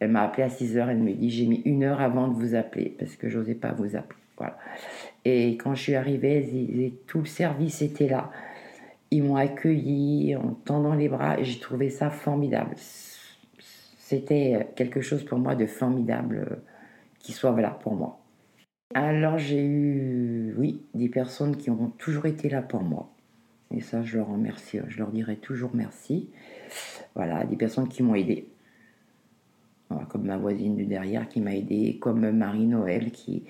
elle 0.00 0.10
m'a 0.10 0.22
appelé 0.22 0.42
à 0.42 0.48
6 0.48 0.76
heures. 0.76 0.90
Elle 0.90 0.98
me 0.98 1.12
dit 1.12 1.30
J'ai 1.30 1.46
mis 1.46 1.62
une 1.64 1.84
heure 1.84 2.00
avant 2.00 2.28
de 2.28 2.34
vous 2.34 2.54
appeler 2.54 2.96
parce 2.98 3.16
que 3.16 3.28
j'osais 3.28 3.54
pas 3.54 3.72
vous 3.72 3.96
appeler. 3.96 4.18
Et 5.26 5.58
quand 5.58 5.74
je 5.74 5.82
suis 5.82 5.94
arrivée, 5.94 6.94
tout 7.06 7.18
le 7.18 7.26
service 7.26 7.82
était 7.82 8.08
là. 8.08 8.30
Ils 9.10 9.22
m'ont 9.22 9.36
accueilli 9.36 10.34
en 10.34 10.54
tendant 10.64 10.94
les 10.94 11.10
bras 11.10 11.38
et 11.38 11.44
j'ai 11.44 11.60
trouvé 11.60 11.90
ça 11.90 12.08
formidable 12.08 12.74
c'était 14.10 14.66
quelque 14.74 15.00
chose 15.00 15.24
pour 15.24 15.38
moi 15.38 15.54
de 15.54 15.66
formidable 15.66 16.44
euh, 16.50 16.56
qui 17.20 17.30
soit 17.30 17.58
là 17.60 17.70
pour 17.70 17.94
moi. 17.94 18.18
Alors 18.92 19.38
j'ai 19.38 19.64
eu, 19.64 20.52
oui, 20.58 20.82
des 20.94 21.08
personnes 21.08 21.56
qui 21.56 21.70
ont 21.70 21.92
toujours 21.96 22.26
été 22.26 22.48
là 22.48 22.60
pour 22.60 22.82
moi. 22.82 23.08
Et 23.72 23.80
ça, 23.80 24.02
je 24.02 24.16
leur 24.16 24.26
remercie, 24.26 24.80
je 24.88 24.98
leur 24.98 25.12
dirai 25.12 25.36
toujours 25.36 25.70
merci. 25.74 26.28
Voilà, 27.14 27.44
des 27.44 27.54
personnes 27.54 27.86
qui 27.86 28.02
m'ont 28.02 28.16
aidé. 28.16 28.48
Comme 30.08 30.24
ma 30.24 30.36
voisine 30.36 30.76
du 30.76 30.86
derrière 30.86 31.28
qui 31.28 31.40
m'a 31.40 31.54
aidé, 31.54 31.98
comme 32.00 32.30
Marie-Noël 32.30 33.10
qui, 33.10 33.44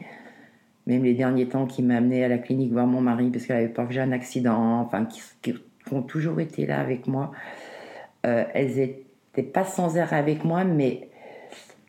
même 0.86 1.04
les 1.04 1.14
derniers 1.14 1.48
temps, 1.48 1.66
qui 1.66 1.82
m'a 1.82 1.96
amené 1.96 2.24
à 2.24 2.28
la 2.28 2.38
clinique 2.38 2.72
voir 2.72 2.86
mon 2.86 3.00
mari 3.00 3.30
parce 3.30 3.46
qu'elle 3.46 3.56
avait 3.56 3.68
peur 3.68 3.88
que 3.88 3.98
un 3.98 4.12
accident, 4.12 4.80
enfin, 4.80 5.06
qui, 5.06 5.54
ont 5.92 6.02
toujours 6.02 6.40
été 6.40 6.66
là 6.66 6.80
avec 6.80 7.06
moi. 7.06 7.32
Euh, 8.26 8.44
elles 8.54 8.78
étaient 8.78 9.42
pas 9.42 9.64
sans 9.64 9.96
air 9.96 10.12
avec 10.12 10.44
moi, 10.44 10.64
mais 10.64 11.08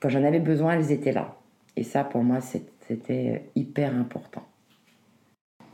quand 0.01 0.09
j'en 0.09 0.23
avais 0.23 0.39
besoin, 0.39 0.73
elles 0.73 0.91
étaient 0.91 1.11
là. 1.11 1.35
Et 1.75 1.83
ça, 1.83 2.03
pour 2.03 2.23
moi, 2.23 2.39
c'était 2.41 3.49
hyper 3.55 3.95
important. 3.95 4.43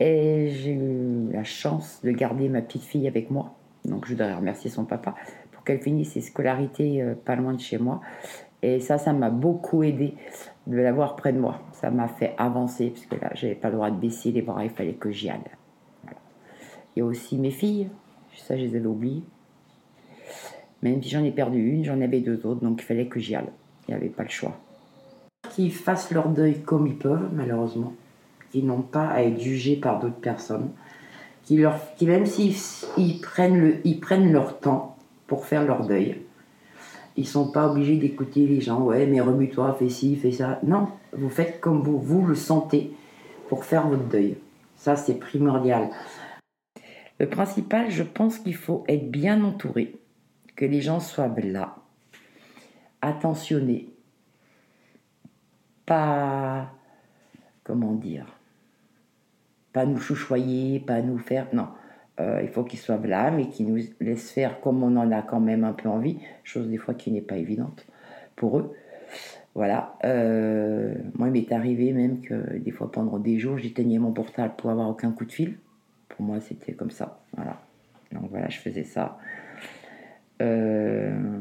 Et 0.00 0.50
j'ai 0.50 0.72
eu 0.72 1.32
la 1.32 1.44
chance 1.44 2.00
de 2.04 2.10
garder 2.10 2.48
ma 2.48 2.62
petite 2.62 2.84
fille 2.84 3.08
avec 3.08 3.30
moi. 3.30 3.56
Donc 3.84 4.06
je 4.06 4.12
voudrais 4.12 4.34
remercier 4.34 4.70
son 4.70 4.84
papa 4.84 5.14
pour 5.52 5.64
qu'elle 5.64 5.80
finisse 5.80 6.12
ses 6.12 6.20
scolarités 6.20 7.02
euh, 7.02 7.14
pas 7.14 7.34
loin 7.34 7.54
de 7.54 7.60
chez 7.60 7.78
moi. 7.78 8.00
Et 8.62 8.80
ça, 8.80 8.98
ça 8.98 9.12
m'a 9.12 9.30
beaucoup 9.30 9.82
aidé 9.82 10.14
de 10.66 10.76
l'avoir 10.76 11.16
près 11.16 11.32
de 11.32 11.38
moi. 11.38 11.60
Ça 11.72 11.90
m'a 11.90 12.08
fait 12.08 12.34
avancer, 12.38 12.90
parce 12.90 13.06
que 13.06 13.14
là, 13.16 13.30
j'avais 13.34 13.54
pas 13.54 13.68
le 13.68 13.76
droit 13.76 13.90
de 13.90 13.96
baisser 13.96 14.32
les 14.32 14.42
bras, 14.42 14.64
il 14.64 14.70
fallait 14.70 14.94
que 14.94 15.10
j'y 15.10 15.30
aille. 15.30 15.40
Et 16.96 17.02
aussi 17.02 17.38
mes 17.38 17.52
filles, 17.52 17.88
ça, 18.36 18.56
je 18.56 18.64
les 18.64 18.76
avais 18.76 18.86
oubliées. 18.86 19.22
Même 20.82 21.02
si 21.02 21.10
j'en 21.10 21.24
ai 21.24 21.30
perdu 21.30 21.70
une, 21.70 21.84
j'en 21.84 22.00
avais 22.00 22.20
deux 22.20 22.46
autres, 22.46 22.60
donc 22.60 22.80
il 22.80 22.84
fallait 22.84 23.06
que 23.06 23.20
j'y 23.20 23.34
aille. 23.34 23.50
Il 23.86 23.92
n'y 23.92 23.96
avait 23.96 24.08
pas 24.08 24.22
le 24.22 24.28
choix. 24.28 24.56
Qu'ils 25.50 25.72
fassent 25.72 26.10
leur 26.10 26.28
deuil 26.28 26.60
comme 26.60 26.86
ils 26.86 26.98
peuvent, 26.98 27.30
malheureusement. 27.32 27.92
Qu'ils 28.50 28.66
n'ont 28.66 28.82
pas 28.82 29.08
à 29.08 29.22
être 29.22 29.40
jugés 29.40 29.76
par 29.76 29.98
d'autres 29.98 30.20
personnes. 30.20 30.70
Qui 31.44 31.56
leur, 31.56 31.78
qui 31.96 32.06
même 32.06 32.26
s'ils 32.26 33.20
prennent, 33.20 33.58
le, 33.58 33.76
ils 33.84 34.00
prennent 34.00 34.32
leur 34.32 34.60
temps 34.60 34.96
pour 35.26 35.46
faire 35.46 35.64
leur 35.64 35.86
deuil, 35.86 36.22
ils 37.18 37.26
sont 37.26 37.50
pas 37.50 37.68
obligés 37.68 37.96
d'écouter 37.96 38.46
les 38.46 38.60
gens. 38.60 38.80
Ouais, 38.80 39.04
mais 39.06 39.20
remue-toi, 39.20 39.74
fais 39.76 39.88
ci, 39.88 40.14
fais 40.14 40.30
ça. 40.30 40.60
Non, 40.62 40.88
vous 41.12 41.28
faites 41.28 41.60
comme 41.60 41.82
vous, 41.82 41.98
vous 41.98 42.24
le 42.24 42.36
sentez 42.36 42.92
pour 43.48 43.64
faire 43.64 43.88
votre 43.88 44.04
deuil. 44.04 44.36
Ça, 44.76 44.94
c'est 44.94 45.16
primordial. 45.18 45.90
Le 47.18 47.28
principal, 47.28 47.90
je 47.90 48.04
pense 48.04 48.38
qu'il 48.38 48.54
faut 48.54 48.84
être 48.86 49.10
bien 49.10 49.42
entouré 49.42 49.96
que 50.54 50.64
les 50.64 50.80
gens 50.80 51.00
soient 51.00 51.34
là, 51.42 51.74
attentionnés, 53.02 53.88
pas, 55.84 56.70
comment 57.64 57.94
dire, 57.94 58.26
pas 59.72 59.86
nous 59.86 59.98
chouchoyer, 59.98 60.78
pas 60.78 61.02
nous 61.02 61.18
faire, 61.18 61.48
non, 61.52 61.66
euh, 62.20 62.40
il 62.42 62.48
faut 62.48 62.64
qu'ils 62.64 62.78
soient 62.78 62.98
là, 62.98 63.30
mais 63.30 63.48
qu'ils 63.48 63.68
nous 63.72 63.82
laissent 64.00 64.30
faire 64.30 64.60
comme 64.60 64.82
on 64.82 64.96
en 64.96 65.12
a 65.12 65.22
quand 65.22 65.40
même 65.40 65.64
un 65.64 65.72
peu 65.72 65.88
envie, 65.88 66.18
chose 66.42 66.68
des 66.68 66.76
fois 66.76 66.94
qui 66.94 67.12
n'est 67.12 67.22
pas 67.22 67.36
évidente 67.36 67.86
pour 68.36 68.58
eux. 68.58 68.74
Voilà. 69.54 69.96
Euh, 70.04 70.94
moi, 71.14 71.28
il 71.28 71.32
m'est 71.32 71.52
arrivé 71.52 71.92
même 71.92 72.20
que 72.20 72.58
des 72.58 72.70
fois 72.70 72.90
pendant 72.90 73.18
des 73.18 73.38
jours, 73.38 73.58
j'éteignais 73.58 73.98
mon 73.98 74.12
portable 74.12 74.54
pour 74.56 74.70
avoir 74.70 74.88
aucun 74.88 75.12
coup 75.12 75.24
de 75.24 75.32
fil. 75.32 75.58
Pour 76.08 76.24
moi, 76.24 76.40
c'était 76.40 76.72
comme 76.72 76.90
ça. 76.90 77.20
Voilà. 77.36 77.60
Donc 78.12 78.30
voilà, 78.30 78.48
je 78.48 78.58
faisais 78.58 78.84
ça. 78.84 79.18
Euh, 80.40 81.40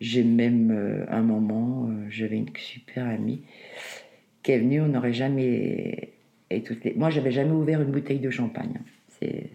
j'ai 0.00 0.24
même 0.24 1.06
un 1.08 1.22
moment, 1.22 1.88
j'avais 2.08 2.36
une 2.36 2.50
super 2.56 3.06
amie 3.06 3.42
qui 4.42 4.52
est 4.52 4.58
venue, 4.58 4.80
on 4.80 4.88
n'aurait 4.88 5.12
jamais. 5.12 6.12
Et 6.50 6.62
toutes 6.62 6.84
les... 6.84 6.94
Moi, 6.94 7.10
j'avais 7.10 7.32
jamais 7.32 7.50
ouvert 7.50 7.82
une 7.82 7.90
bouteille 7.90 8.20
de 8.20 8.30
champagne. 8.30 8.80
C'est. 9.08 9.50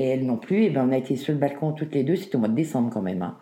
Et 0.00 0.04
elle 0.04 0.24
non 0.24 0.38
plus. 0.38 0.64
Et 0.64 0.70
ben, 0.70 0.88
on 0.88 0.92
a 0.92 0.96
été 0.96 1.14
sur 1.14 1.34
le 1.34 1.38
balcon 1.38 1.72
toutes 1.72 1.94
les 1.94 2.04
deux, 2.04 2.16
c'était 2.16 2.36
au 2.36 2.38
mois 2.38 2.48
de 2.48 2.54
décembre 2.54 2.88
quand 2.90 3.02
même, 3.02 3.20
hein, 3.20 3.36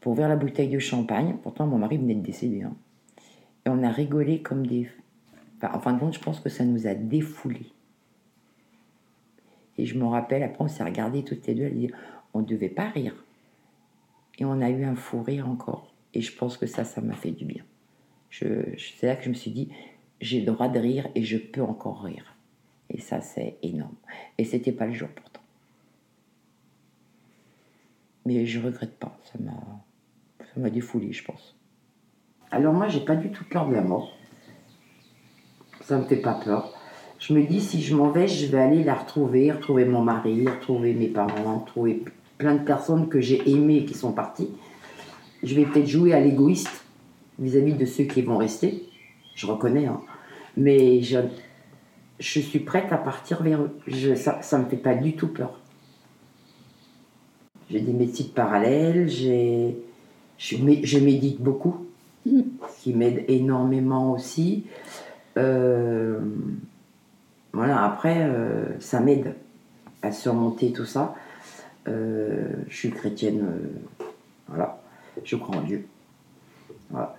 pour 0.00 0.12
ouvrir 0.12 0.28
la 0.28 0.34
bouteille 0.34 0.68
de 0.68 0.80
champagne. 0.80 1.36
Pourtant, 1.40 1.64
mon 1.68 1.78
mari 1.78 1.96
venait 1.96 2.16
de 2.16 2.22
décéder. 2.22 2.62
Hein. 2.62 2.74
Et 3.64 3.68
on 3.68 3.84
a 3.84 3.88
rigolé 3.88 4.42
comme 4.42 4.66
des. 4.66 4.88
En 5.62 5.78
fin 5.78 5.92
de 5.92 6.00
compte, 6.00 6.14
je 6.14 6.18
pense 6.18 6.40
que 6.40 6.48
ça 6.48 6.64
nous 6.64 6.88
a 6.88 6.94
défoulés. 6.94 7.70
Et 9.78 9.86
je 9.86 9.96
me 9.96 10.04
rappelle, 10.04 10.42
après, 10.42 10.64
on 10.64 10.66
s'est 10.66 10.82
regardé 10.82 11.22
toutes 11.22 11.46
les 11.46 11.54
deux, 11.54 11.62
elle 11.62 11.78
dit 11.78 11.90
on 12.34 12.40
ne 12.40 12.46
devait 12.46 12.68
pas 12.68 12.88
rire. 12.88 13.24
Et 14.40 14.44
on 14.44 14.60
a 14.60 14.70
eu 14.70 14.82
un 14.82 14.96
fou 14.96 15.22
rire 15.22 15.48
encore. 15.48 15.94
Et 16.14 16.20
je 16.20 16.36
pense 16.36 16.56
que 16.56 16.66
ça, 16.66 16.82
ça 16.82 17.00
m'a 17.00 17.14
fait 17.14 17.30
du 17.30 17.44
bien. 17.44 17.62
C'est 18.28 19.06
là 19.06 19.14
que 19.14 19.22
je 19.22 19.28
me 19.28 19.34
suis 19.34 19.52
dit 19.52 19.68
j'ai 20.20 20.40
le 20.40 20.46
droit 20.46 20.68
de 20.68 20.80
rire 20.80 21.06
et 21.14 21.22
je 21.22 21.38
peux 21.38 21.62
encore 21.62 22.02
rire. 22.02 22.34
Et 22.90 22.98
ça, 22.98 23.20
c'est 23.20 23.56
énorme. 23.62 23.94
Et 24.36 24.44
c'était 24.44 24.72
pas 24.72 24.86
le 24.86 24.94
jour 24.94 25.08
pourtant. 25.14 25.41
Mais 28.24 28.46
je 28.46 28.60
regrette 28.60 28.98
pas. 28.98 29.18
Ça 29.32 29.38
m'a, 30.56 30.70
défoulé, 30.70 31.12
je 31.12 31.24
pense. 31.24 31.56
Alors 32.50 32.72
moi, 32.72 32.88
j'ai 32.88 33.00
pas 33.00 33.16
du 33.16 33.30
tout 33.30 33.44
peur 33.48 33.68
de 33.68 33.74
la 33.74 33.82
mort. 33.82 34.16
Ça 35.80 35.98
me 35.98 36.04
fait 36.04 36.16
pas 36.16 36.34
peur 36.34 36.78
je 37.22 37.34
me 37.34 37.42
dis, 37.44 37.60
si 37.60 37.80
je 37.80 37.94
m'en 37.94 38.10
vais, 38.10 38.26
je 38.26 38.46
vais 38.46 38.58
aller 38.58 38.82
la 38.82 38.94
retrouver, 38.94 39.52
retrouver 39.52 39.84
mon 39.84 40.02
mari, 40.02 40.44
retrouver 40.44 40.92
mes 40.92 41.06
parents, 41.06 41.60
retrouver 41.60 42.02
plein 42.36 42.56
de 42.56 42.64
personnes 42.64 43.08
que 43.08 43.20
j'ai 43.20 43.48
aimées 43.48 43.84
qui 43.84 43.94
sont 43.94 44.10
parties. 44.10 44.48
Je 45.44 45.54
vais 45.54 45.64
peut-être 45.64 45.86
jouer 45.86 46.14
à 46.14 46.20
l'égoïste 46.20 46.84
vis-à-vis 47.38 47.74
de 47.74 47.86
ceux 47.86 48.04
qui 48.04 48.22
vont 48.22 48.38
rester. 48.38 48.82
Je 49.36 49.46
reconnais, 49.46 49.86
hein. 49.86 50.00
mais 50.56 51.00
je, 51.02 51.20
je 52.18 52.40
suis 52.40 52.58
prête 52.58 52.92
à 52.92 52.98
partir 52.98 53.40
vers 53.44 53.62
eux. 53.62 54.16
ça 54.16 54.58
ne 54.58 54.64
me 54.64 54.68
fait 54.68 54.76
pas 54.76 54.96
du 54.96 55.14
tout 55.14 55.28
peur. 55.28 55.60
J'ai 57.72 57.80
des 57.80 57.94
métiers 57.94 58.26
parallèles, 58.26 59.08
j'ai, 59.08 59.78
je, 60.36 60.56
je 60.82 60.98
médite 60.98 61.40
beaucoup, 61.40 61.86
ce 62.26 62.30
mm. 62.30 62.44
qui 62.82 62.92
m'aide 62.92 63.24
énormément 63.28 64.12
aussi. 64.12 64.66
Euh, 65.38 66.20
voilà, 67.54 67.82
après, 67.82 68.24
euh, 68.28 68.78
ça 68.78 69.00
m'aide 69.00 69.34
à 70.02 70.12
surmonter 70.12 70.72
tout 70.72 70.84
ça. 70.84 71.14
Euh, 71.88 72.52
je 72.68 72.76
suis 72.76 72.90
chrétienne, 72.90 73.42
voilà, 74.48 74.78
je 75.24 75.36
crois 75.36 75.56
en 75.56 75.62
Dieu. 75.62 75.86
Voilà. 76.90 77.16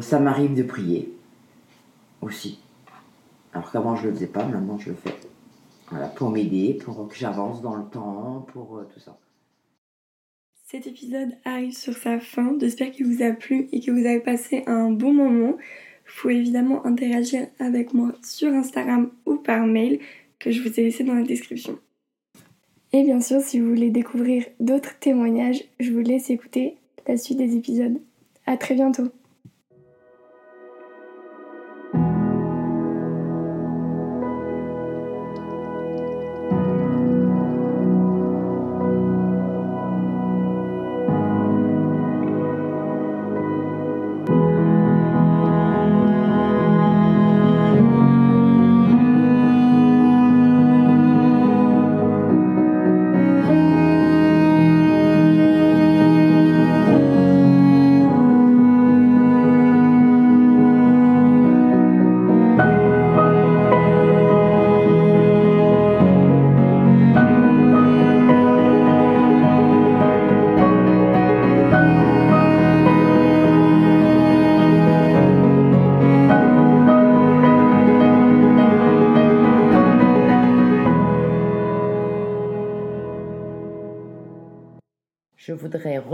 Ça 0.00 0.18
m'arrive 0.18 0.54
de 0.54 0.62
prier 0.62 1.12
aussi. 2.22 2.58
Alors 3.52 3.70
qu'avant 3.70 3.94
je 3.94 4.08
le 4.08 4.14
faisais 4.14 4.26
pas, 4.26 4.44
maintenant 4.44 4.78
je 4.78 4.90
le 4.90 4.96
fais. 4.96 5.14
Voilà, 5.90 6.06
pour 6.06 6.30
m'aider, 6.30 6.78
pour 6.84 7.08
que 7.08 7.16
j'avance 7.16 7.62
dans 7.62 7.74
le 7.74 7.84
temps, 7.84 8.46
pour 8.52 8.78
euh, 8.78 8.88
tout 8.92 9.00
ça. 9.00 9.18
Cet 10.66 10.86
épisode 10.86 11.36
arrive 11.44 11.76
sur 11.76 11.94
sa 11.94 12.20
fin. 12.20 12.56
J'espère 12.60 12.92
qu'il 12.92 13.06
vous 13.06 13.24
a 13.24 13.32
plu 13.32 13.68
et 13.72 13.80
que 13.80 13.90
vous 13.90 14.06
avez 14.06 14.20
passé 14.20 14.62
un 14.66 14.92
bon 14.92 15.12
moment. 15.12 15.56
Vous 15.56 16.20
pouvez 16.20 16.36
évidemment 16.36 16.86
interagir 16.86 17.48
avec 17.58 17.92
moi 17.92 18.12
sur 18.22 18.52
Instagram 18.52 19.10
ou 19.26 19.34
par 19.34 19.66
mail 19.66 19.98
que 20.38 20.52
je 20.52 20.62
vous 20.62 20.78
ai 20.78 20.84
laissé 20.84 21.02
dans 21.02 21.14
la 21.14 21.24
description. 21.24 21.78
Et 22.92 23.02
bien 23.02 23.20
sûr, 23.20 23.40
si 23.40 23.58
vous 23.58 23.68
voulez 23.68 23.90
découvrir 23.90 24.44
d'autres 24.60 24.96
témoignages, 24.98 25.64
je 25.80 25.90
vous 25.90 26.00
laisse 26.00 26.30
écouter 26.30 26.76
la 27.06 27.16
suite 27.16 27.38
des 27.38 27.56
épisodes. 27.56 28.00
À 28.46 28.56
très 28.56 28.74
bientôt. 28.74 29.10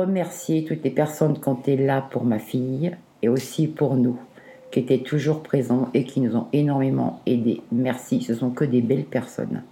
Remercier 0.07 0.65
toutes 0.65 0.85
les 0.85 0.91
personnes 0.91 1.39
qui 1.39 1.49
ont 1.49 1.55
été 1.55 1.77
là 1.77 2.01
pour 2.11 2.25
ma 2.25 2.39
fille 2.39 2.97
et 3.23 3.29
aussi 3.29 3.67
pour 3.67 3.97
nous, 3.97 4.19
qui 4.71 4.81
étaient 4.81 4.99
toujours 4.99 5.43
présents 5.43 5.89
et 5.95 6.05
qui 6.05 6.21
nous 6.21 6.37
ont 6.37 6.47
énormément 6.53 7.21
aidés. 7.27 7.63
Merci, 7.73 8.23
ce 8.23 8.35
sont 8.35 8.51
que 8.51 8.65
des 8.65 8.81
belles 8.81 9.05
personnes. 9.05 9.63